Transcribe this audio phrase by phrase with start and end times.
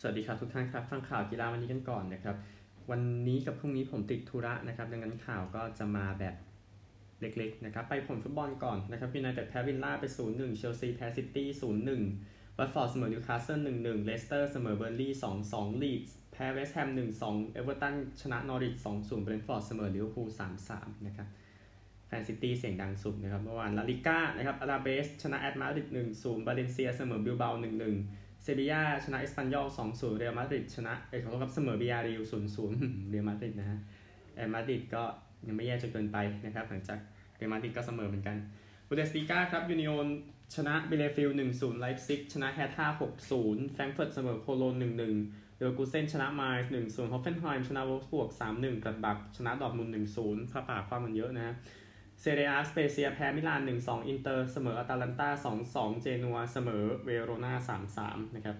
[0.00, 2.36] สวัสดีครับทุกท่านครับ ฟังข่าวกีฬาวันนี้กันก่อนนะครับ
[2.90, 6.34] วันนี้กับพรุ่งนี้ผมติดธุระนะครับ ดังนั้นข่าวก็จะมาแบบ
[7.20, 11.48] เล็กๆนะครับ ไปผลฟุตบอลก่อนนะครับยูไนเต็ดแพ้วิลล่าไป 0-1 เชลซีแพ้ซิตี้
[12.02, 15.12] 0-1วัตฟอร์ดเสมอนิวคาสเซิล1-1 เลสเตอร์เสมอเบิร์นลีย์
[15.48, 16.88] 2-2 ลีดส์แพ้เวสต์แฮม
[17.22, 20.28] 1-2 เอเวอร์ตันชนะนอริช2-0เบรนฟอร์ดเสมอลิเวอร์พูล
[20.68, 21.28] 3-3 นะครับ
[22.06, 25.88] แฟนซิตี้เสียงดังสุดนะครับเมื่อวานลาลิก้านะครับอลาเบสชนะแอตมาดริด
[26.18, 32.22] 1-0บาเลนเซียเสมอบิลเบา1-1 เซบียาชนะเอสปันยอล2-0เรอัลมาดริดชนะเออขอโทษครับเสมอบียาร์เรอัล
[32.66, 33.78] 0-0เรอัลมาดริดนะฮะ
[34.36, 35.02] แอตมาดริดก็
[35.46, 36.98] ยังไม่แย่จนเกินไปนะครับหลังจาก
[37.36, 38.36] เรอัลมาดริดก็เสมอเหมือนกัน
[38.88, 40.06] บุนเดสลีกาครับยูนิโอน
[40.54, 42.86] ชนะบีเลเฟลด์1-0ไลป์ซิกชนะแฮร์ธ่า
[43.30, 51.54] 6-0แฟรงเฟิร์ตเสมอโคโลน1-1เดอร์กูเซนชนะไมนซ์1-0ฮอฟเฟนไฮม์ชนะโวล์ฟสบวร์ก3-1กลัดบัคชนะดอร์ทมุนด์1-0พระป่าความมันเยอะนะ
[52.20, 55.28] เซเรียอา สเปเซียแพ้มิลาน 1-2 อินเตอร์ เสมออาตาลันตา
[55.66, 57.52] 2-2 เจนัว เสมอเวโรนา
[57.96, 58.56] 3-3 นะครับ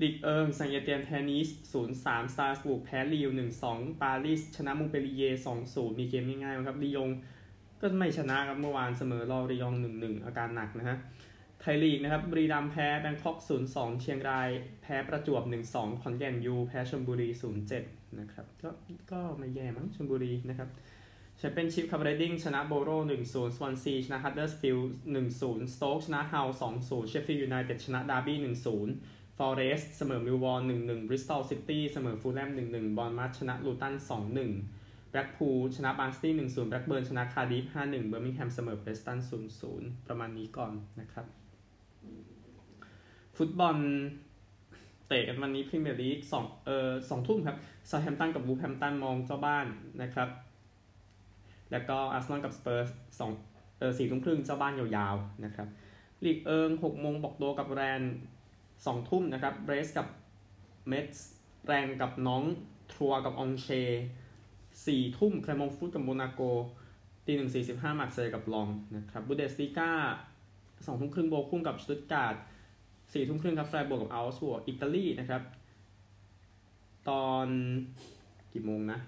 [0.00, 1.48] ลีกเอิงแซงต์เอเตียนแพ้นีซ
[1.92, 3.28] 0-3สตราส์บูร์กแพ้ลีลล์
[3.66, 5.22] 1-2 ปารีส ชนะมงต์เปลลิเย่ร์
[5.64, 7.10] 2-0 มีเกมง่ายๆครับลียง
[7.80, 10.96] ก็ไม่ชนะครับเมื่อวานเสมอลอริยองต์ 1-1 อาการหนักนะฮะ
[11.60, 13.36] ไทยลีกนะครับบุรีรัมย์แพ้แบงคอก
[13.70, 14.48] 0-2 เชียงราย
[14.82, 17.28] แพ้ประจวบ 1-2 ขอนแก่นยู แพ้ชลบุรี
[17.74, 18.70] 0-7 นะครับ ก็
[19.12, 20.68] ก็ไม่แย่มั้งชลบุรีนะครับ
[21.38, 22.90] แชมเปี้ยนชิพคัพเรดดิ้งชนะโบโร
[23.24, 24.94] 1-0สวอนซีชนะฮัตเดอร์สฟิลด์
[25.32, 26.48] 1-0สโต๊กชนะฮัลล์
[26.80, 28.38] 2-0เชฟฟิลด์ยูไนเต็ดชนะดาร์บี้
[28.86, 34.50] 1-0ฟอเรสต์เสมอมิลวอลหนึ่งหนึ่งบริสตอลซิตี้เสมอฟูแล่มหนึ่งหนึ่งบอร์นมัธชนะลูตันสองหนึ่ง
[35.10, 41.26] แบล็กพูลชนะบาร์นสลีย์หนึ่งศูนย์แบล็กเบิร์นชนะคาร์ดิฟห้าหนึ่งเบอร์มิงแฮมเสมอเพรสตันศูนย์ศูนย์ประมาณนี้ก่อนนะครับ
[43.36, 43.76] ฟุตบอล
[45.08, 47.56] เตะกันวันนี้พรีเมียร์ลีกสองเอ่อสองทุ่มครับ
[47.90, 49.66] เซาแธมป์ตันกับวูล์ฟแฮมป์ตันมองเจ้าบ้าน
[50.02, 50.28] นะครับ
[51.72, 53.30] แล้วก็อาร์เซนอลกับสเปอร์สอง
[53.78, 55.68] เออสี่ทุ่มครึ่งเจ้าบ้านยาวๆนะครับ
[56.24, 58.02] ลีกเอิงหกโมงบอร์กโดซ์กับแรนส์
[58.86, 60.06] สองทุ่มนะครับแบรสต์กับ
[60.88, 61.30] เม็ตซ์
[61.66, 62.42] แร็งส์กับน็องต์
[62.94, 63.68] ทรัวส์กับอองเช่ร์
[64.86, 66.42] สี่ทุ่มแคลร์มงต์ฟุตกับโมนาโก
[67.26, 69.90] ตีหนึ่งสี่สิบห้ามาร์กเซยกับล็องส์นะครับบุนเดสลีก้า
[70.86, 72.34] สองทุ่มครึ่งโบคุ้มกับสตุตการ์ด
[73.12, 75.42] สี่ทุ่มครึ่งครับไฟร์บวกกับเอาก์สบวกอิตาลีนะครับ
[77.08, 77.46] ตอน
[78.52, 78.98] กี่โมงนะ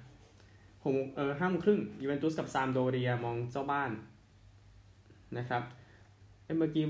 [0.87, 3.91] หกเออห้าโมงครึ่งยูเวนตุสกับซามพ์โดเรียมองเจ้าบ้าน
[5.39, 5.63] นะครับ
[6.59, 6.85] เมื่อกี้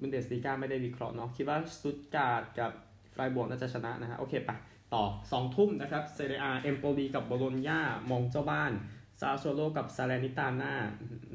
[0.00, 2.70] บุนเดสลีก้าไม่ได้วิเคราะห์เนาะคิดว่าสตุตการ์ดกับ
[3.14, 4.50] ไฟร์บวกน่าจะชนะนะฮะโอเคไป
[4.94, 7.80] ต่อ2ทุ่มนะครับเซเรียเอมโปลีกับโบโลญญา
[8.10, 8.72] มองเจ้าบ้าน
[9.20, 10.72] ซาสซูโอโลกับซาแลร์นิตาน่า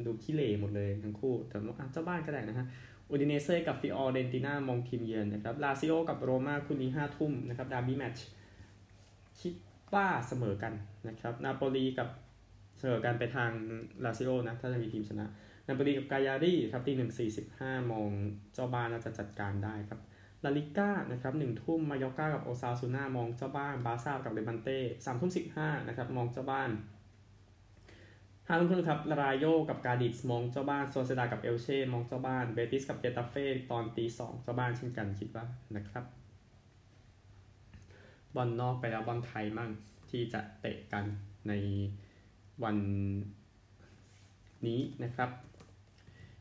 [0.06, 2.66] ดูขี้เหร่หมดเลยทั้งคู่ แต่ว่าเจ้าบ้านก็ได้นะฮะ
[3.10, 8.28] อูดิเนเซ่กับฟิออเรนติน่ามองทีมเยือนนะครับลาซิโอกับโรม่าคู่นี้5ทุ่มนะครับดาร์บี้แมตช์
[9.40, 9.54] คิด
[9.96, 10.74] ว่าเสมอกัน
[11.08, 12.08] นะครับนาโปลีกับ
[12.80, 13.52] เสมอกันไปทาง
[14.06, 15.26] ลาซิโอนะถ้าจะมีทีมชนะ
[15.68, 18.10] นาโปลีกับกายารีครับตีหนึ่งสี่สิบห้ามอง
[18.54, 20.00] เจ้าบ้านน่าจะจัดการได้ครับ
[20.44, 26.70] ลาลิก้านะครับหนึ่งทุ่มมายอร์ก้ากับโอซาซูน่ามองเจ้าบ้านบาร์ซ่ากับเลบันเต้สามทุ่มสิบห้านะครับมองเจ้าบ้าน
[28.48, 36.21] ห้าทุ่มครึ่งครับลารายโยกับกาดิสมองเจ้าบ้านโซเซียดาดกับเอลเช่มองเจ้าบ้านเบติสกับเกตาเฟ่ตอนตีสองเจ้าบ้านเช่นกันคิดว่านะครับ
[38.36, 39.72] บอลนอกไปแล้วบอลไทยมั่ง
[40.10, 41.06] ที่จะเตะกัน
[41.48, 41.54] ใน
[42.64, 42.78] วัน
[44.68, 45.30] นี้นะครับ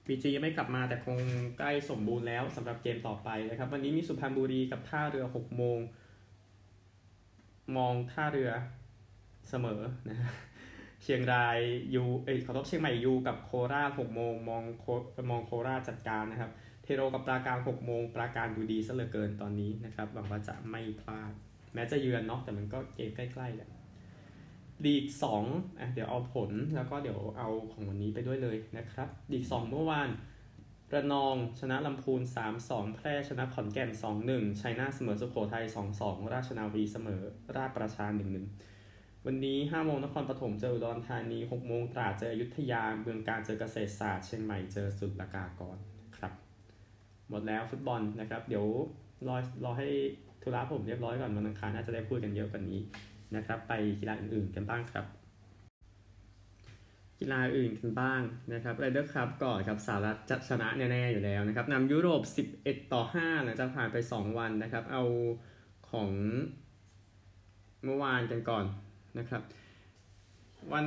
[0.06, 1.18] บีจียังไม่กลับมาแต่คง
[1.58, 5.78] ใกล้สมบูรณ์แล้วสำหรับเกมต่อไปนะครับ วันนี้มีสุพรรณบุรีกับท่าเรือ6โมง
[7.76, 8.50] มองท่าเรือ
[9.50, 10.16] เสมอนะ
[11.02, 11.58] เชียงราย
[11.94, 14.86] ยูเอ้ยขอโทษเชียงใหม่ยูกับโคราช6โมงมองโค
[15.30, 16.50] มองโคราชจัดการนะครับ
[16.82, 21.32] เทโรกับปราการ6โมงปราการดูดีซะเหลือเกินตอนนี้นะครับหวังว่าจะไม่พลาด
[21.74, 23.70] แม้จะเยือนเนาะแต่มันก็เกมใกล้ๆแหละ
[24.84, 25.44] ลีกสอง
[25.80, 30.08] อะเดี๋ยวเอาผลแล้วก็เดี๋ยวเอาของวันนี้ไปด้วยเลยนะครับลีกสองเมื่อวาน
[30.94, 32.20] ระนองชนะลำพูน
[32.58, 33.90] 3-2 แพร่ชนะขอนแก่น
[34.26, 35.64] 2-1 ชัยนาทเสมอสุโขทัย
[35.98, 37.22] 2-2 ราชนาวีเสมอ
[37.56, 38.06] ราชประชา
[38.66, 45.78] 1-1 วันนี้5โมงนครปฐมเจออุดรธานี6โมงตราดเจออยุธยาเมืองการเจอเกษตรศาสตร์เชียงใหม่เจอสุดละกากร
[46.16, 46.32] ครับ
[47.28, 48.66] หมดแล้วฟุตบอลนะครับ เดี๋ยว
[49.26, 49.88] รอรอให้
[50.42, 52.80] ธุระผมเรียบร้อยก่อนวันอังคารน่าจะได้พูดกันเยอะกว่านี้
[53.36, 55.06] นะครับ ไปกีฬาอื่นๆกันบ้างครับ
[57.20, 58.20] กีฬาอื่นกันบ้าง
[58.52, 62.22] นะครับไรเดอร์ครับก่อนครับสหรัฐจะชนะแน่ๆอยู่แล้วนะครับนำยุโรป
[62.56, 65.02] 11 ต่อ 5 หลังจากผ่านไป 2 วันนะครับ เอา
[65.90, 66.10] ของ
[67.84, 68.64] เมื่อวานกันก่อน
[69.18, 69.42] นะครับ
[70.72, 70.86] วัน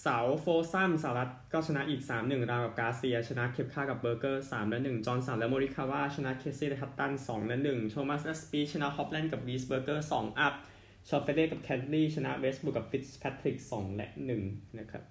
[0.00, 10.54] เสาร์ foursome สหรัฐก็ชนะอีก 3-1 ราห์มกับการ์เซีย ชนะเคปค่ากับเบอร์เกอร์3และ1จอห์นสันและโมริคาวา ชนะเคซี่และแฮตตัน2และ1โทมัสและสปีธนะฮอฟแลนด์กับวีสเบอร์เกอร์2 up
[11.08, 14.08] ชอฟเฟเล่กับแคนต์เลย์ชนะเวสต์วูดกับฟิตส์แพทริก2และ
[14.44, 15.02] 1นะครับ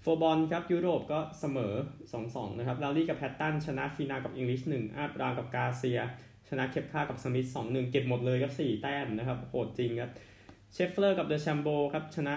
[0.00, 1.74] fourball ครับยุโรปก็เสมอ
[2.16, 6.00] 2-2 นะครับลาวรี่กับแฮตตันชนะฟีนาวกับอิงลิช1 up ราห์มกับการ์เซีย
[6.48, 10.10] ชนะเคปค่ากับสปีธสองหนึ่งเก็บหมดเลยครับสี่แต้มนะครับโหดจริงครับ
[10.72, 12.34] เชฟเฟอร์กับเดอแชมโบครับชนะ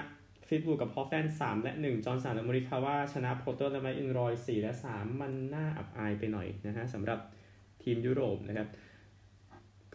[0.48, 7.20] ฟลีตวูดกับฮอฟแลนด์สามและหนึ่งจอร์นสันอเมริกาว่าชนะโพลเตอร์และแม็คอิลรอยสี่และสามมันน่าอับอายไปหน่อยนะฮะสำหรับ
[7.84, 8.68] ทีมยุโรปนะครับ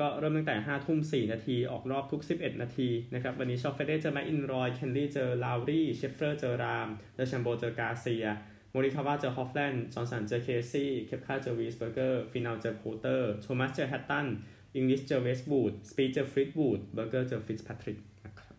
[0.00, 8.26] ก็เริ่มตั้งแต่5ทุ่ม 4 นาที ออกรอบทุก 11 นาทีนะครับ วันนี้ชอฟเฟเล่เจอแม็คอิลรอย แคนต์เลย์เจอลาวรี่ เชฟเฟอร์เจอราห์มเดอแชมโบเจอการ์เซีย
[8.70, 14.26] โมริคาว่าเจอฮอฟแลนด์ จอห์นสันเจอเคซี่ เคปคาเจอวีสเบอร์เกอร์ ฟีนาวเจอโพลเตอร์ โทมัสเจอแฮตตัน
[14.74, 18.54] อิงลิชเจอเวสต์วูด สปีธเจอฟลีตวูดเบอร์เกอร์เจอฟิตส์แพทริกนะครับ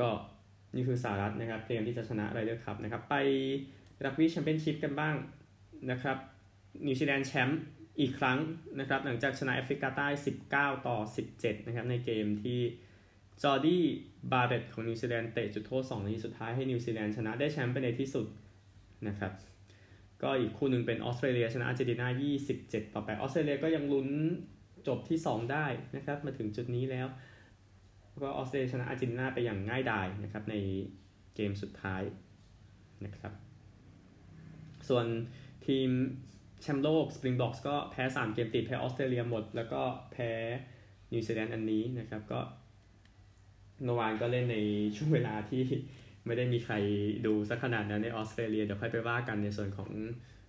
[0.00, 0.10] ก็
[0.74, 3.16] นี่คือสหรัฐนะครับเตรียมที่จะชนะไรเดอร์คัพนะครับ ไป
[4.04, 5.14] รักบี้แชมเปี้ยนชิพกันบ้าง
[5.90, 6.16] นะครับ
[6.86, 7.60] นิวซีแลนด์แชมป์
[8.00, 8.38] อีกครั้ง
[8.80, 10.08] นะครับ หลังจากชนะแอฟริกาใต้
[10.46, 10.98] 19 ต่อ
[11.34, 12.60] 17 นะครับ ในเกมที่
[13.42, 13.84] จอร์ดี้
[14.32, 18.26] บาร์เรตของนิวซีแลนด์เตะจุดโทษ2นาทีสุดท้ายให้นิวซีแลนด์ชนะได้แชมป์ไปในที่สุด
[19.08, 19.32] นะครับ
[20.22, 22.08] ก็อีกคู่หนึ่งเป็นออสเตรเลียชนะอาร์เจนตินา
[22.50, 24.08] 27 ต่อ 8ออสเตรเลียก็ยังลุ้น
[24.88, 25.66] จบที่ 2 ได้
[25.96, 27.06] นะครับ มาถึงจุดนี้แล้ว
[28.22, 30.54] ก็ออสเตรเลียชนะอาร์เจนตินาไปอย่างง่ายดายนะครับใน
[31.34, 32.02] เกมสุดท้าย
[33.04, 33.32] นะครับ
[34.88, 35.06] ส่วน
[35.66, 35.88] ทีม
[36.62, 39.82] แชมป์โลกสปริงบ็อกส์ก็แพ้ 3 เกมติด แพ้ออสเตรเลียหมด แล้วก็
[40.12, 40.30] แพ้
[41.12, 42.40] นิวซีแลนด์อันนี้นะครับ ก็
[43.84, 44.58] เมื่อวานก็เล่นใน
[44.96, 45.62] ช่วงเวลาที่
[46.26, 46.74] ไม่ได้มีใคร
[47.26, 49.90] ดูสักขนาดนั้นในออสเตรเลีย เดี๋ยวค่อยไปว่ากันในส่วนของ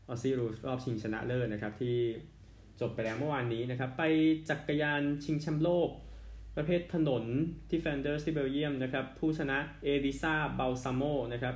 [0.08, 1.98] ออสซี่รูลส์รอบชิงชนะเลิศนะครับ ที่
[2.82, 4.04] จบไปแล้วเมื่อวานนี้นะครับ ไป
[4.50, 5.90] จักรยานชิงแชมป์โลก
[6.56, 7.24] ประเภทถนน
[7.70, 11.04] ที่แฟลนเดอร์สที่เบลเยียมนะครับ ผู้ชนะเอลิซาบัลซาโม
[11.34, 11.56] นะครับ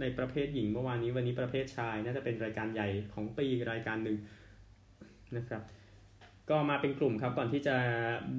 [0.00, 4.16] ในประเภทหญิงเมื่อวานนี้วันนี้ประเภทชาย น่าจะเป็นรายการใหญ่ของปีรายการหนึ่ง
[5.36, 5.62] นะครับ
[6.50, 7.76] ก็มาเป็นกลุ่มครับก่อนที่จะ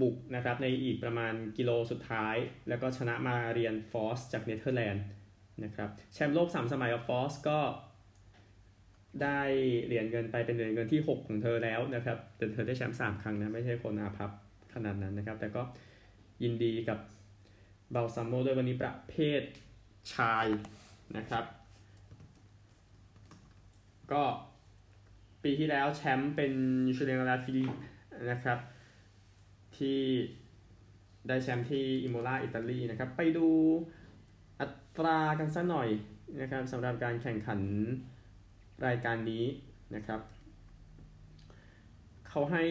[0.02, 2.36] บุกนะครับในอีกประมาณกิโลสุดท้าย
[2.70, 5.04] แล้วก็ชนะมาเรียนน์ฟอสจากเนเธอร์แลนด์
[5.64, 7.60] นะครับแชมป์โลก 3 สมัยกับฟอสก็
[9.24, 9.40] ได้
[9.86, 14.32] เหรียญเงินไปเป็นเหรียญเงินที่ 6 ของเธอแล้วนะครับแต่เธอได้แชมป์3ครั้งนะ ไม่ใช่คนอาภัพ
[14.74, 15.62] ขนาดนั้นนะครับ แต่ก็
[16.44, 17.00] ยินดีกับ
[17.92, 19.41] บัลซาโมด้วยวันนี้ประเภท
[20.13, 20.47] ชาย
[21.18, 21.45] นะครับ
[24.12, 24.24] ก็
[25.44, 26.53] ปีที่แล้วแชมป์เป็น
[26.95, 27.66] จูเลียนอลาฟิลิป
[28.31, 28.59] นะครับ
[29.77, 30.00] ที่
[31.27, 33.47] ได้แชมป์ที่อิโมลาอิตาลีนะครับ ไปดู
[34.59, 35.89] อัตรากันสักหน่อย
[36.41, 37.59] นะครับสำหรับการแข่งขัน
[38.85, 39.45] รายการนี้
[39.95, 40.21] นะครับ
[42.27, 42.63] เขาให้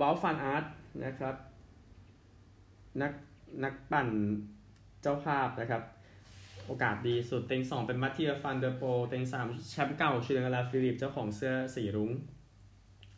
[0.00, 0.64] วาวท์ฟานอาร์ต
[1.04, 1.34] นะครับ
[3.02, 3.12] นัก
[3.64, 4.08] นักปั่น
[5.02, 5.82] เจ้าภาพนะครับ
[6.66, 12.10] โอกาสดีสุดเต็งสองเป็นมัตติเยอฟานเดอร์โพลเต็งสามแชมป์เก่าจูเลียนอลาฟิลิปเจ้าของเสื้อสีรุ้ง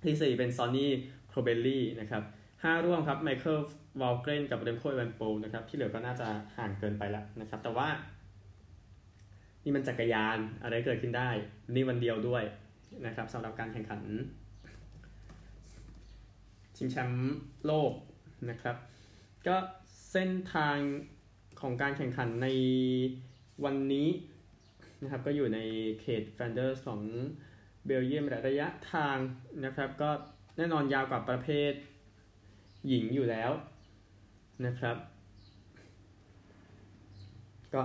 [0.05, 0.91] ที่สี่เป็นซอนนี่
[1.29, 2.23] โคลเบรลลี่นะครับ
[2.63, 3.59] ห้าร่วมครับไมเคิล
[4.01, 7.89] วัลเกรนกับเรมโคเอเวเนโพลนะครับ ที่เหลือก็น่าจะห่างเกินไปแล้วนะครับ แต่ว่า
[9.65, 11.31] นี่มันจักรยานอะไรเกิดขึ้นได้
[11.75, 12.45] นี่วันเดียวด้วย
[13.07, 14.03] นะครับสำหรับการแข่งขัน
[16.77, 17.37] ชิงแชมป์
[17.67, 17.93] โลก
[18.51, 18.77] นะครับ
[19.47, 19.57] ก็
[20.11, 20.79] เส้นทาง
[21.61, 22.49] ของการแข่งขันใน
[23.65, 24.09] วันนี้
[25.03, 25.59] นะครับก็อยู่ใน
[26.01, 27.01] เขตแฟนเดอร์ของ
[27.87, 29.19] เบลเยียมระยะทาง
[29.65, 30.11] นะครับ ก็
[30.57, 31.73] แน่นอนยาวกว่าประเภท
[32.89, 33.51] หญิงอยู่แล้ว
[34.67, 34.97] นะครับ
[37.75, 37.83] ก็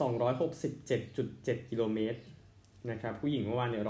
[0.00, 2.20] 267.7 กิโลเมตร
[2.90, 3.84] นะครับ ผู้หญิงเมื่อวานเนี่ย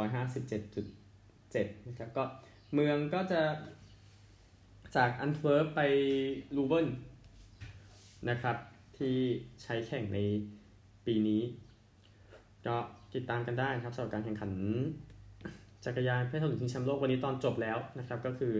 [0.70, 2.24] 157.7 นะครับ ก็
[2.74, 3.42] เมืองก็จะ
[4.96, 5.80] จากแอนต์เวิร์ปไป
[6.56, 6.88] ลูเวิน
[8.30, 8.56] นะครับ
[8.98, 9.16] ที่
[9.62, 10.18] ใช้แข่งใน
[11.06, 11.42] ปีนี้
[12.66, 12.76] ก็
[13.14, 14.52] ติดตามกันได้ครับสำหรับการแข่งขัน
[15.84, 18.54] จักรยานประเภทถนนชิงแชมป์โลกวันนี้ตอนจบแล้วนะครับ ก็คือ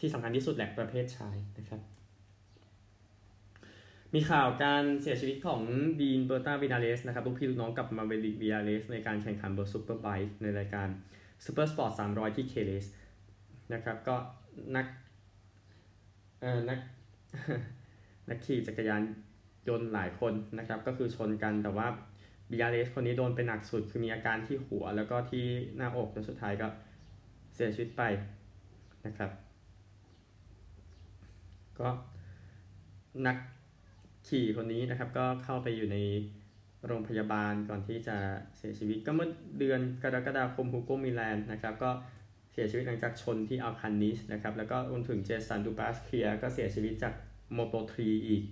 [0.00, 1.80] ที่สำคัญที่สุดแหละประเภทชายนะครับ
[4.14, 5.60] มีข่าวการเสียชีวิตของ
[6.00, 10.88] ดีนเบอร์ตาวินาเลสนะครับลูกพี่ลูกน้องกับมาเวริกวินาเลสในการแข่งขันบนซูเปอร์ไบค์ในรายการ
[11.44, 12.86] ซูเปอร์สปอร์ต300 ที่เฆเรส
[13.74, 14.16] นะครับก็
[14.76, 14.86] นัก
[16.40, 16.78] เอ่อนัก
[18.28, 19.02] นักขี่จักรยาน
[19.68, 21.86] ยนต์หลายคนนะครับ ก็คือชนกันแต่ว่า
[22.50, 25.44] บิญาเลสคนนี้โดนเป็นหนักสุดคือมีอาการที่หัวแล้วก็ที่
[25.76, 26.68] หน้าอกแล้วสุดท้ายก็
[27.54, 28.02] เสียชีวิตไป
[29.06, 29.30] นะครับ
[31.78, 31.88] ก็
[33.26, 33.36] นัก
[34.28, 35.98] ขี่คนนี้นะครับ ก็เข้าไปอยู่ใน
[36.86, 38.16] โรงพยาบาลก่อนที่จะ
[38.58, 39.28] เสียชีวิต ก็เมื่อ
[39.58, 41.90] เดือนกรกฎาคมฮูโกมิแลนนะครับ ก็
[42.52, 47.14] เสียชีวิตหลังจากชนที่อัลคันนิสนะครับ แล้วก็รวมถึงเจสันดูบาสเคียก็เสียชีวิตจาก
[47.52, 48.42] โมโตทรีอีก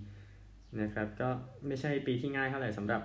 [0.81, 1.29] นะครับ ก็
[1.67, 3.01] ไม่ใช่ปีที่ง่ายเท่าไหร่สำหรับ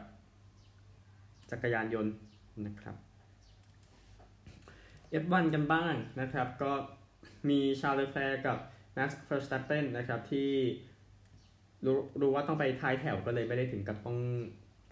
[1.51, 2.13] จักรยานยนต์
[2.67, 2.97] นะครับ
[5.23, 6.73] F1 กันบ้างนะครับ ก็
[7.49, 8.59] มีชาร์ลเลอแคลร์กับ
[8.97, 10.51] Max Verstappen นนะครับที่
[11.87, 14.19] รู้รู้ว่าต้องไปท้ายแถวก็เลยไม่ได้ถึงกับต้อง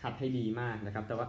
[0.03, 1.27] ขับให้ดีมากนะครับ แต่ว่า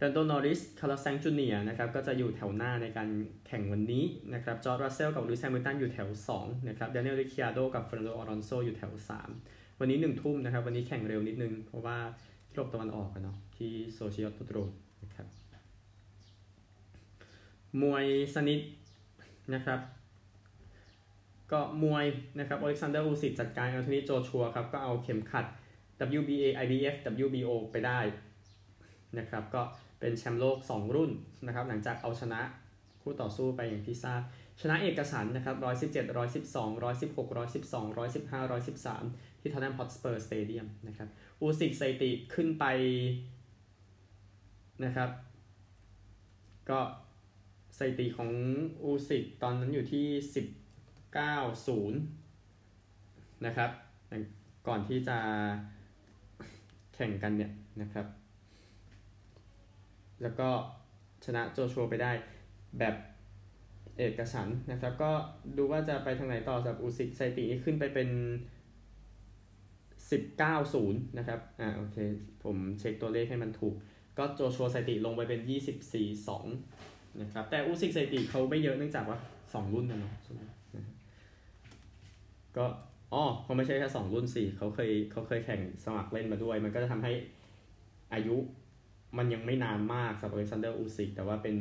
[0.00, 3.08] แลนโดนอร์ริส คาร์ลอสไซนซ์จูเนียร์นะครับ ก็จะอยู่แถวหน้าในการ
[3.46, 8.92] แข่งวันนี้นะครับ จอร์จรัสเซลกับลูอิสแฮมิลตันอยู่แถว 2 นะครับ แดเนียลริคคิอาร์โดกับเฟร์นานโดอลอนโซอยู่แถว
[9.36, 11.98] 3 วันนี้ 1 ทุ่มนะครับ วันนี้แข่งเร็วนิดนึง เพราะว่า
[12.54, 14.58] โลกตะวันออกกันเนาะ ที่โซเชียลตุโร
[15.02, 15.26] นะครับ
[17.82, 18.60] มวยสนิท
[19.54, 19.80] นะครับ
[21.52, 22.04] ก็มวย
[22.38, 25.46] นะครับอเล็กซานเดอร์อูซิจัดการอัลโทนีโจชัวครับ ก็เอาเข็มขัด
[26.18, 28.00] WBA IBF WBO ไปได้
[29.18, 29.62] นะครับ ก็
[30.00, 31.10] เป็นแชมป์โลก 2 รุ่น
[31.46, 32.40] นะครับหลังจากเอาชนะ
[33.02, 34.20] คู่ต่อสู้ไปอย่างที่ทราบ
[34.60, 38.42] ชนะเอกฉันนะครับ117 112 116 112 115
[39.00, 41.08] 113 ที่ทอตแนมฮอตสเปอร์สเตเดียมนะครับ
[41.40, 42.64] อูซิกไซติขึ้นไป
[44.84, 45.10] นะครับ
[46.70, 46.80] ก็
[47.76, 48.30] สถิติของ
[48.82, 50.06] อูซิกตอนนั้นอยู่ที่
[51.76, 53.70] 19 0 นะครับ
[54.66, 55.18] ก่อนที่จะ
[56.94, 57.52] แข่งกันเนี่ย
[57.82, 58.06] นะครับ
[60.22, 60.48] แล้วก็
[61.24, 62.12] ชนะโจชัวไปได้
[62.78, 62.94] แบบ
[63.98, 65.10] เอกฉันท์นะครับ ก็
[65.56, 68.08] ดูว่าจะไปทางไหนต่อสำหรับอูซิกสถิตินี้ขึ้นไปเป็น
[70.08, 71.96] 19 0 นะครับ อ่าโอเค
[72.44, 73.74] ผมเช็คตัวเลขให้มันถูก
[74.18, 75.40] ก็โจชัวสถิติลงไปเป็น
[75.86, 80.40] 24 2 นะครับ แต่อูซิกสถิติเขาไม่เยอะเนื่องจากว่า 2 รุ่นนะเนาะใช่ไหม
[82.56, 82.64] ก็
[83.12, 87.12] อ๋อเขาไม่ใช่แค่สองรุ่นสี่เขาเคยเขาเคยแข่งสมัครเล่นมาด้วย มันก็จะทำให้
[88.14, 88.36] อายุ
[89.16, 91.56] มันยังไม่นานมากสำหรับเซนเดอร์อูซิกแต่ว่าเป็น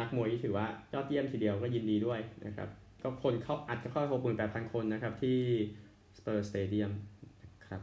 [0.00, 2.68] นักมวยที่ถือว่ายอดเยี่ยมทีเดียวก็ยินดีด้วยนะครับ
[3.02, 5.38] ก็คนเข้าอัดก็เข้าหกหมื่นแปดพันคนนะครับที่
[6.16, 6.90] สเปอร์สเตเดียม
[7.42, 7.80] นะครับ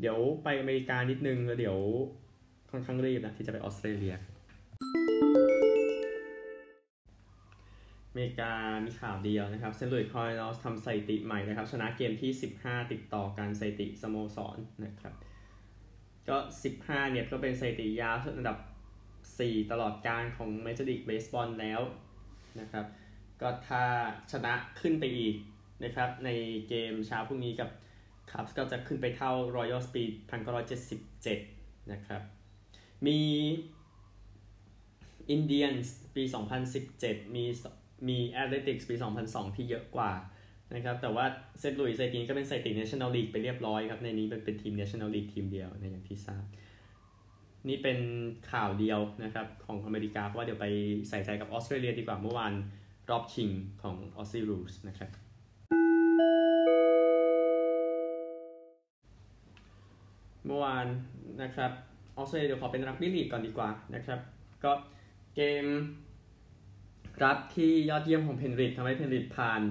[0.00, 1.78] เดี๋ยวไปอเมริกานิดนึงแล้วเดี๋ยว
[2.70, 4.14] ค่อนข้างรีบนะที่จะไปออสเตรเลีย
[8.08, 8.52] อเมริกา
[8.84, 12.30] มีข่าวเดียวนะครับเซนต์หลุยส์คาร์ดินัลส์ทำสถิติใหม่นะครับ ชนะเกมที่
[12.62, 15.14] 15 ติดต่อกันสถิติสโมสรนะครับ
[16.30, 16.38] ก็
[16.74, 18.58] 15 เนี่ยก็เป็นสถิติยาวสุดอันดับ
[19.14, 21.80] 4 ตลอดการของเมเจอร์ลีกเบสบอลแล้ว
[22.60, 22.86] นะครับ
[23.40, 23.82] ก็ถ้า
[24.32, 25.34] ชนะขึ้นไปอีก
[25.84, 26.30] นะครับ ใน
[26.68, 27.70] เกมเช้าพรุ่งนี้กับ
[28.30, 30.12] คับก็จะขึ้นไปเท่า Royal Speed
[31.00, 32.22] 1977 นะครับ
[33.06, 33.20] มี
[35.30, 35.72] อินเดียน
[36.16, 36.22] ปี
[36.78, 37.44] 2017 มี
[38.08, 38.94] มี Athletics ปี
[39.26, 40.12] 2002 ที่เยอะกว่า
[40.74, 41.24] นะครับแต่ว่า
[41.60, 46.44] เซตหลุยส์เซตินก็เป็นสถิติ National League ไปเรียบร้อยครับ ในนี้เป็นเป็นทีม National League ทีมเดียวในอย่างที่ทราบ
[47.68, 47.98] นี่เป็น
[48.52, 50.66] ข่าวเดียวนะครับของอเมริกาเพราะว่าเดี๋ยวไป
[51.08, 52.52] ใส่ใจกับออสเตรเลียดีกว่าเมื่อวาน
[53.10, 53.50] รอบชิง
[53.82, 55.10] ของ Aussie Rules นะครับ
[60.46, 60.86] เมื่อวาน
[61.42, 61.72] นะครับ
[62.16, 64.20] ออสเตรเลียเดี๋ยวขอเป็นรักบี้ลีกก่อนดีกว่านะครับ
[64.64, 64.72] ก็
[65.36, 65.66] เกม
[67.24, 69.62] รับที่ยอดเยี่ยมของเพนริดทำให้เพนริดผ่าน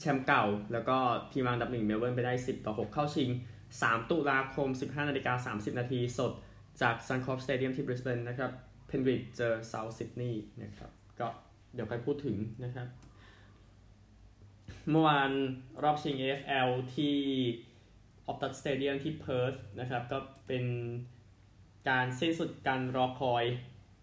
[0.00, 0.96] แชมป์เก่า แล้วก็
[1.32, 3.30] ทีมวางดับหนึ่งเมลเบิร์นไปได้ 10 ต่อ 6 เข้าชิง
[3.70, 6.32] 3 ตุลาคม 15นาฬิกา30 นาทีสด
[6.80, 8.50] จากซันคอร์ปสเตเดียมที่บริสเบนนะครับ
[8.86, 11.28] เพนริธเจอเซาท์ซิดนีย์นะครับก็
[11.74, 12.88] เดี๋ยวไปพูดถึงนะครับ
[14.90, 15.30] เมื่อวาน
[15.82, 17.16] รอบชิง AFL ที่
[18.26, 20.64] ออปตัสสเตเดียมที่เพิร์ธนะครับก็เป็น
[21.88, 23.44] การสิ้นสุดการรอคอย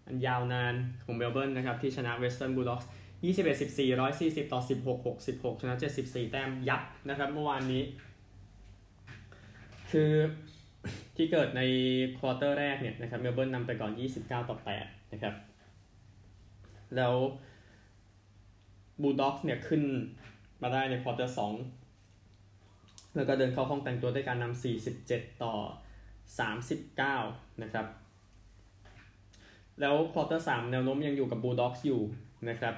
[0.06, 0.74] อันยาวนาน
[1.04, 2.90] ของเมลเบิร์นนะครับที่ชนะเวสเทิร์นบูลด็อกส์
[3.24, 7.82] 21 14 140 ต่อ 16 66 ชนะ 74 แต้มยับนะครับเมื่อวานนี้
[9.90, 10.12] คือ
[11.16, 11.62] ที่เกิดใน
[12.18, 15.34] quarter แรกเนี่ยนะครับเมลเบิร์นนำไปก่อน 29 ต่อ 8 นะครับ
[16.96, 17.14] แล้ว
[19.02, 19.82] บูลด็อกส์เนี่ยขึ้น
[20.62, 21.34] มาได้ใน quarter
[22.18, 24.62] 2แล้วก็เดินเข้าห้องแต่งตัวด้วยการนำ
[25.00, 25.54] 47 ต่อ
[26.38, 27.86] 39 นะครับ
[29.80, 32.02] แล้ว quarter สามแนวโน้มยังอยู่กับบูลด็อกส์อยู่
[32.48, 32.74] นะครับ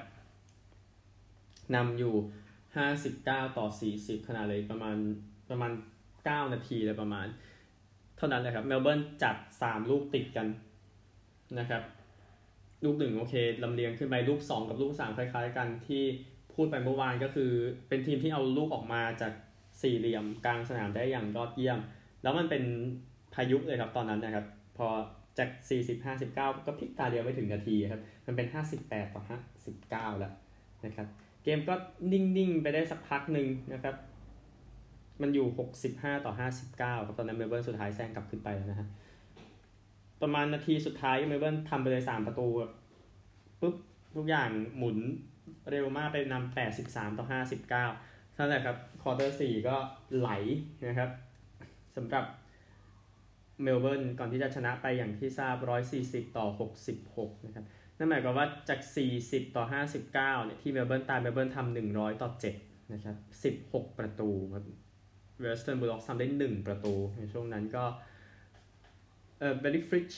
[1.75, 2.13] นำอยู่
[2.85, 4.95] 59 ต่อ 40ขนาดเลยประมาณ
[5.49, 5.71] ประมาณ
[6.11, 7.27] 9 นาทีเลยประมาณ
[8.17, 10.47] เท่านั้นเลยครับเมลเบิร์นจัด 3 ลูกติดกัน
[11.59, 11.83] นะครับ
[12.83, 16.03] ลูกหนึ่งโอเคลำเลียงขึ้นไปลูก 2 กับลูก 3 คล้ายๆ กันที่
[16.53, 17.51] พูดไปเมื่อวานก็คือ
[17.87, 19.33] เป็นทีมที่เอาลูกออกมาจาก
[19.81, 21.79] สี่เหลี่ยมกลางสนามได้อย่างยอดเยี่ยม
[22.23, 22.63] แล้วมันเป็น
[23.33, 24.45] พายุเลยครับตอนนั้นนะครับ
[24.77, 24.87] พอ
[25.37, 25.49] จาก
[25.85, 28.47] 40 59 ก็พลิกตาเดียวไม่ถึงนาทีครับ มันเป็น
[28.81, 29.21] 58 ต่อ
[30.11, 30.33] 59 แล้ว
[30.85, 31.07] นะครับ
[31.47, 31.75] เกมก็
[32.11, 33.95] นิ่งๆ ไปได้สักพักหนึ่งนะครับ
[35.21, 35.47] มันอยู่
[35.85, 36.33] 65 ต่อ
[36.69, 38.87] 59ครับตอนนั้นเมลเบิร์นสุดท้ายแซงกลับขึ้นไปแล้วนะฮะ
[40.21, 42.47] ประมาณนาทีสุดท้ายเมลเบิร์นทำไปเลย 3 ประตู
[43.61, 43.75] ปุ๊บ
[44.15, 44.97] ทุกอย่างหมุน
[45.71, 47.25] เร็วมากไปนำ83 ต่อ
[47.81, 49.75] 59นั่นแหละครับ quarter 4ก็
[50.17, 50.29] ไหล
[50.87, 51.09] นะครับ
[51.95, 52.25] สำหรับ
[53.63, 55.55] เมลเบิร์นก่อนที่จะชนะไปอย่างที่ทราบ
[55.97, 56.45] 140 ต่อ
[56.97, 57.65] 66 นะครับ
[57.97, 58.79] นั่นหมายความว่าจาก
[59.17, 62.29] 40 ต่อ 59 เนี่ยที่เมลเบิร์นตามเมลเบิร์นทำ100 ต่อ
[62.61, 64.63] 7 นะครับ 16 ประตูครับ
[65.39, 67.85] เวสเทิร์นบูลด็อกทำได้ 1 ประตู ในช่วงนั้นก็
[69.39, 70.11] เอ่อเบลีย์ฟริตช์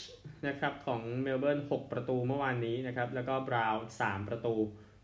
[0.48, 4.56] นะครับของเมลเบิร์น6 ประตูเมื่อวานนี้นะครับ แล้วก็บราวน์3ประตู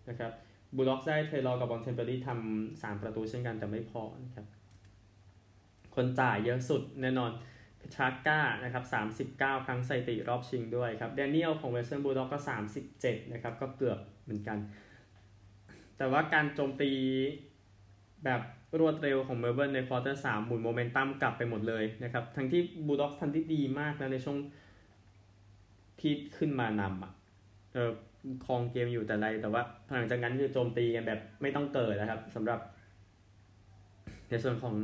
[0.09, 0.31] นะครับ
[0.75, 4.45] บูลด็อกได้เทรลอร์กับบอนเทมเปลลีทำ3ประตูเช่นกันแต่ไม่พอนะครับ
[5.95, 7.31] คนจ่ายเยอะสุดแน่นอน
[7.95, 8.83] เพทรักก้านะครับ
[9.37, 12.39] 39 ครั้งสถิติรอบชิงด้วยครับแดเนียลของเวสเทิร์นบูลด็อกก็
[12.85, 14.57] 37 นะครับ ก็เกือบเหมือนกัน
[15.97, 16.91] แต่ว่าการโจมตี
[18.25, 18.41] แบบ
[18.79, 24.37] รวดเร็วของเมลเบิร์นใน quarter สามหมุนโมเมนตัมกลับไปหมดเลยนะครับ ทั้งที่บูลด็อกทันที่ดีมากนะในช่วง
[26.01, 27.11] ที่ขึ้นมานำอะ
[27.73, 27.91] เออ
[28.45, 29.61] ครองเกมอยู่แต่ไรแต่ว่า
[29.93, 32.59] หลังจากนั้นคือโจมตีกันแบบไม่ต้องเกิดนะครับสำหรับ
[34.29, 34.75] ในส่วนของ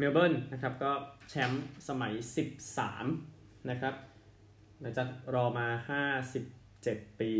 [0.00, 0.92] เมลเบิร์นนะครับก็
[1.30, 2.12] แชมป์สมัย
[2.90, 3.94] 13 นะครับ
[4.80, 5.66] หลังจากรอมา
[6.58, 7.32] 57 ปี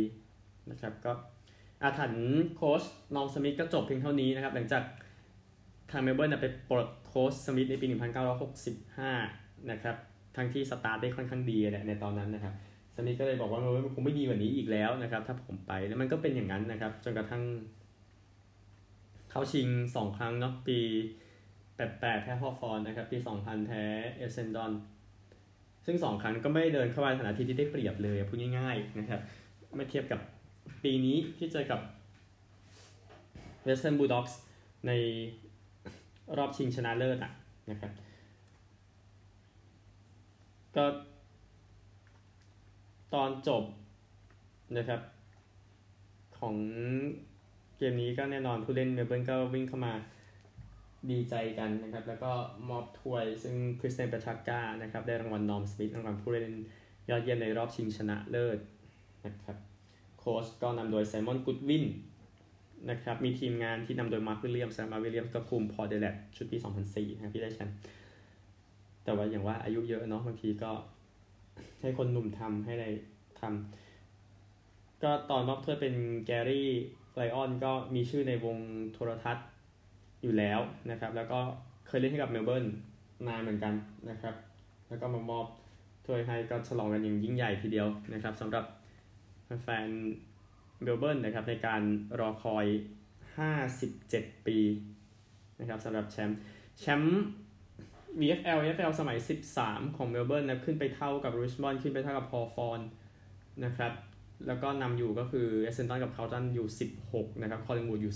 [0.71, 1.13] นะครับก็
[1.83, 2.83] อาถรรพ์โค้ช
[3.15, 4.83] นอร์มสมิธก็จบเพียงเท่านี้นะครับ หลังจาก
[5.91, 7.87] ทางเมลเบิร์นไปปลดโค้ชสมิธในปี
[8.73, 9.97] 1965 นะครับ
[10.37, 12.55] ทั้งที่สตาร์ทได้ค่อนข้างดีแหละในตอนนั้นนะครับ
[12.97, 17.43] สมิธก็เลยบอกว่าเมลเบิร์นคงไม่ดีกว่านี้อีกแล้วนะครับ ถ้าผมไปแล้วมันก็เป็นอย่างนั้นนะครับ จนกระทั่ง
[19.31, 20.79] เข้าชิง 2 ครั้งเนาะปี
[21.89, 23.83] 88 แพ้ฮอฟอนนะครับ ปี 2000 แพ้
[24.17, 24.73] เอเซนดอน
[25.87, 29.21] ซึ่ง 2 ครั้งก็ไม่เดินเข้าไปฐานะที่ได้เปรียบเลยพูดง่ายๆนะครับ
[29.77, 30.21] ไม่เทียบกับ
[30.85, 31.81] ปีนี้ที่เจอกับ
[33.67, 34.33] Western Bulldogs
[34.87, 34.93] ใน
[36.37, 37.33] รอบชิงชนะเลิศอะ
[37.71, 37.93] นะครับ
[40.77, 40.85] ก็
[43.15, 43.65] ตอนจบ
[44.77, 45.01] นะครับ
[46.39, 46.55] ของ
[47.79, 49.93] เกมนี้ก็แน่นอนผู้เล่นเมลเบิร์นก็วิ่งเข้ามา
[51.11, 52.33] ดีใจกันนะครับ แล้วก็
[52.71, 56.55] มอบถ้วยซึ่งคริสเตนเปชักกานะครับได้รางวัลนอมสมิธรางวัลผู้เล่น
[57.11, 58.59] ยอดเยี่ยมในรอบชิงชนะเลิศ
[59.27, 59.57] นะครับ
[60.19, 61.85] โค้ชก็นำโดยไซมอนกุดวิน
[62.91, 67.77] นะครับมีทีมงานที่นำโดยมาร์ควิลเลียมส์มาร์ควิลเลียมส์ก็คุมพอร์ตแอดิเลดชุดปี 2004นะครับที่ได้แชมป์
[69.05, 70.71] แต่ว่าอย่างว่าอายุเยอะเนาะบางทีก็
[71.81, 72.89] ให้คนหนุ่มทำให้อะไร
[73.41, 75.95] ทำก็ตอนมอบถ้วยเป็น
[76.27, 76.71] แกรี่
[77.15, 78.57] ไลออนก็มีชื่อในวง
[78.93, 79.47] โทรทัศน์
[80.23, 81.39] อยู่แล้วนะครับ แล้วก็
[81.87, 82.65] เคยเล่นให้กับเมลเบิร์น
[83.27, 83.75] นานเหมือนกัน
[84.11, 84.35] นะครับ
[84.89, 85.47] แล้วก็มามอบ
[86.07, 88.65] ถ้วยให้ก็ฉลองกันอย่างยิ่งใหญ่ทีเดียวนะครับสำหรับ
[89.63, 89.89] แฟน
[90.83, 91.83] เมลเบิร์นนะครับในการ
[92.21, 92.67] รอคอย
[93.57, 94.59] 57 ปี
[95.61, 96.39] นะครับสำหรับแชมป์
[96.81, 97.23] แชมป์
[98.21, 99.19] VFL AFL สมัย
[99.57, 102.81] 13 ของเมลเบิร์นนะขึ้นไปเท่ากับริชมอนด์ขึ้นไปเท่ากับฮอว์ธอร์น
[103.65, 103.93] นะครับ
[104.47, 106.67] แล้วก็นำอยู่ก็คือเอสเซนดอนกับคาร์ลตันอยู่
[107.05, 108.15] 16 นะครับ คอลลิงวูดอยู่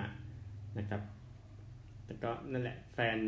[0.00, 1.00] 15 นะครับ
[2.12, 3.18] แต่ก็นั่นแหละแฟน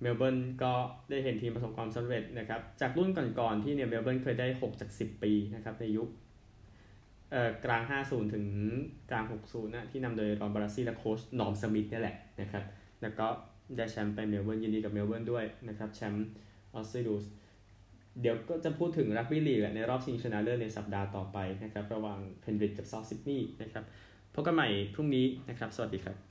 [0.00, 0.72] เมลเบิร์นก็
[1.10, 3.10] ได้เห็นทีมประสบความสำเร็จนะครับ จากรุ่น
[3.40, 6.08] ก่อนๆที่เนี่ยเมลเบิร์นเคยได้ 6 จาก 10 ปีนะครับในยุค
[7.30, 8.46] เอ่อกลาง 50 ถึง
[9.10, 12.64] กลาง 60นะที่นำโดยรอนบาราซีและโค้ชนอมสมิธนี่แหละนะครับ
[13.02, 13.26] แล้วก็
[13.76, 16.26] ได้แชมป์ไปเมลเบิร์นยินดีกับเมลเบิร์นด้วยนะครับแชมป์
[16.74, 17.20] ออสเตรเลีย
[18.20, 23.84] เดี๋ยวก็จะพูดถึงรักบี้ลีกในรอบชิงชนะเลิศในสัปดาห์ต่อไปนะครับ ระหว่างเพนริธกับเซาท์ซิดนีย์นะครับ
[24.34, 26.27] พบกันใหม่พรุ่งนี้นะครับ สวัสดีครับ